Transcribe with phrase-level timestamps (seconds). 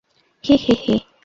[0.43, 0.95] হি হি হি!